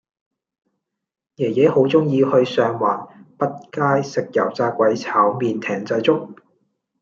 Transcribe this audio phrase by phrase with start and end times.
[1.35, 3.07] 爺爺好鍾意去上環
[3.37, 6.29] 畢街食油炸鬼炒麵艇仔粥